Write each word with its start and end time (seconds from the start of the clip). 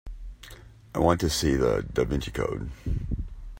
I 0.95 0.97
want 0.99 1.19
to 1.19 1.29
see 1.29 1.53
The 1.53 1.85
Da 1.93 2.05
Vinci 2.05 2.31
Code 2.31 2.71